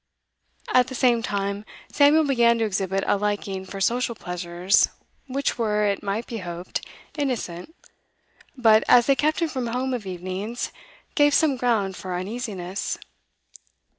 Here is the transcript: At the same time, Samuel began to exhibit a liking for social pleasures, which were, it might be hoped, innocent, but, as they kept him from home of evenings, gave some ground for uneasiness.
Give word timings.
At 0.73 0.87
the 0.87 0.95
same 0.95 1.21
time, 1.21 1.63
Samuel 1.91 2.23
began 2.23 2.57
to 2.57 2.65
exhibit 2.65 3.03
a 3.05 3.17
liking 3.17 3.65
for 3.67 3.79
social 3.79 4.15
pleasures, 4.15 4.89
which 5.27 5.59
were, 5.59 5.83
it 5.85 6.01
might 6.01 6.25
be 6.25 6.37
hoped, 6.39 6.83
innocent, 7.19 7.75
but, 8.57 8.83
as 8.87 9.05
they 9.05 9.15
kept 9.15 9.41
him 9.43 9.49
from 9.49 9.67
home 9.67 9.93
of 9.93 10.07
evenings, 10.07 10.71
gave 11.13 11.35
some 11.35 11.55
ground 11.55 11.95
for 11.95 12.15
uneasiness. 12.15 12.97